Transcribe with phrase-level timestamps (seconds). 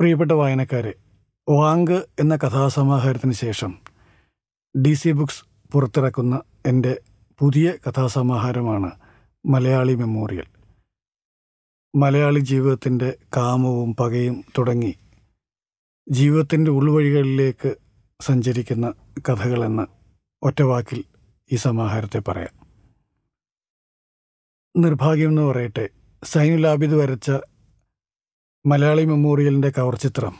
[0.00, 0.94] പ്രിയപ്പെട്ട വായനക്കാരെ
[1.48, 3.78] വാങ്ക് എന്ന കഥാസമാഹാരത്തിന് ശേഷം
[4.82, 7.00] ഡി സി ബുക്സ് പുറത്തിറക്കുന്ന എന്റെ
[7.38, 8.90] പുതിയ കഥാസമാഹാരമാണ്
[9.46, 10.46] മലയാളി മെമ്മോറിയൽ.
[11.96, 14.98] മലയാളി ജീവിതത്തിന്റെ കാമവും പകയും തുടങ്ങി
[16.08, 17.76] ജീവിതത്തിന്റെ ഉൾവഴികളിലേക്ക്
[18.20, 18.94] സഞ്ചരിക്കുന്ന
[19.28, 19.86] കഥകളെന്ന്
[20.42, 21.04] ഒറ്റവാക്കിൽ
[21.52, 22.54] ഈ സമാഹാരത്തെ പറയാം.
[24.76, 25.88] നിർഭാഗ്യം എന്ന് പറയട്ടെ
[26.24, 27.30] സൈനുലാബിദ് വരച്ച
[28.68, 30.34] മലയാളി മെമ്മോറിയലിന്റെ കവർ ചിത്രം.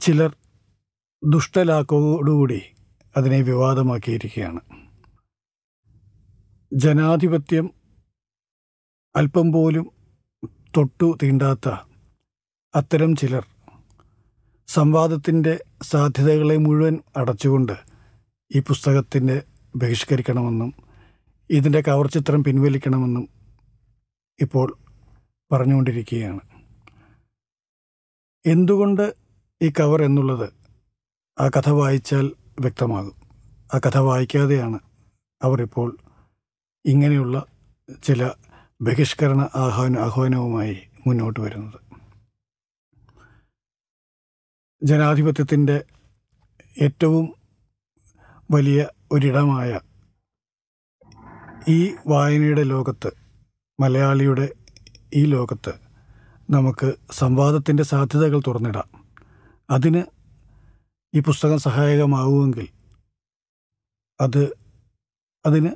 [0.00, 0.36] ചിലർ
[1.24, 2.60] ദുഷ്ടലാക്കോടുകൂടി
[3.16, 4.60] അതിനെ വിവാദമാക്കിയിരിക്കുകയാണ്.
[6.72, 7.70] ജനാധിപത്യം
[9.16, 9.90] അല്പം പോലും
[10.76, 11.68] തൊട്ടു തീണ്ടാത്ത
[12.74, 13.46] അത്തരം ചിലർ
[14.68, 17.76] സംവാദത്തിന്റെ സാധ്യതകളെ മുഴുവൻ അടച്ചുകൊണ്ട്
[18.56, 19.42] ഈ പുസ്തകത്തിന്റെ
[19.76, 20.74] ബഹിഷ്കരിക്കണമെന്നും
[21.50, 23.28] ഇതിന്റെ കവർ ചിത്രം പിൻവലിക്കണമെന്നും
[24.40, 24.87] ഇപ്പോൾ
[25.52, 26.40] പറഞ്ഞുകൊണ്ടിരിക്കുകയാണ്.
[28.46, 29.14] എന്തുകൊണ്ട്
[29.62, 30.52] ഈ കവർ എന്നുള്ളത്
[31.40, 33.16] ആ കഥ വായിച്ചാൽ വ്യക്തമാകും.
[33.74, 34.78] ആ കഥ വായിക്കാതെയാണ്
[35.42, 35.96] അവർ ഇപ്പോൾ
[36.84, 37.46] ഇങ്ങനെയുള്ള
[38.02, 38.30] ചില
[38.82, 41.80] ബഹിഷ്കരണ ആഹ്വാന ആഹ്വാനവുമായി മുന്നോട്ട് വരുന്നത്.
[44.82, 45.84] ജനാധിപത്യത്തിന്റെ
[46.82, 47.34] ഏറ്റവും
[48.50, 49.80] വലിയ ഒരിടമായ
[51.68, 53.10] ഈ വായനയുടെ ലോകത്ത്
[53.80, 54.48] മലയാളിയുടെ
[55.14, 55.74] ഈ ലോകത്ത്
[56.50, 59.04] നമുക്ക് സംവാദത്തിന്റെ സാധ്യതകൾ തുറന്നിടാം.
[59.70, 60.02] അതിന്
[61.14, 62.68] ഈ പുസ്തകം സഹായകമാവുമെങ്കിൽ
[64.20, 64.54] അത്
[65.46, 65.70] അതിന്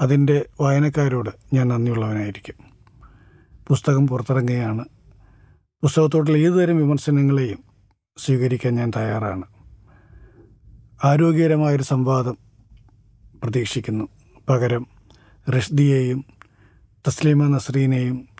[0.00, 2.54] അതിന്റെ വായനക്കാരോട് ഞാൻ നന്ദിയുള്ളവനായിരിക്കും.
[3.68, 4.84] പുസ്തകം പുറത്തിറങ്ങുകയാണ്.
[5.82, 7.58] പുസ്തകത്തോടുള്ള ഏതുതരം വിമർശനങ്ങളെയും
[8.18, 9.42] സ്വീകരിക്കാൻ ഞാൻ തയ്യാറാണ്.
[11.04, 12.38] ആരോഗ്യകരമായൊരു സംവാദം
[13.42, 14.08] പ്രതീക്ഷിക്കുന്നു.
[14.48, 14.86] പകരം
[15.50, 16.24] റഷ്ദിയെയും
[17.08, 18.37] തസ്ലീമ നസ്രീനെയും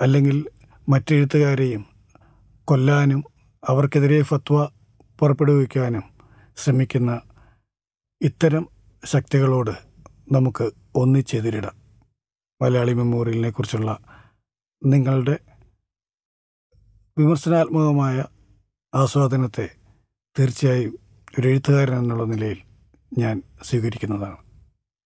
[0.00, 0.48] അല്ലെങ്കിൽ
[0.88, 1.86] മറ്റെഴുത്തുകാരെയും
[2.64, 3.24] കൊല്ലാനും
[3.68, 4.64] അവർക്കെതിരെ ഫത്വ
[5.18, 6.02] പുറപ്പെടുവിക്കാനും
[6.56, 7.20] ശ്രമിക്കുന്ന
[8.22, 8.68] ഇത്തരം
[9.04, 9.70] ശക്തികളോട്
[10.32, 11.76] നമുക്ക് ഒന്നിച്ചെതിരിടാം.
[12.62, 13.98] മലയാളി മെമ്മോറിയലിനെ കുറിച്ചുള്ള
[14.86, 15.38] നിങ്ങളുടെ
[17.18, 18.24] വിമർശനാത്മകമായ
[18.94, 19.68] ആസ്വാദനത്തെ
[20.38, 20.98] തീർച്ചയായും
[21.38, 22.58] ഒരു എഴുത്തുകാരൻ എന്നുള്ള നിലയിൽ
[23.18, 24.49] ഞാൻ സ്വീകരിക്കുന്നതാണ്.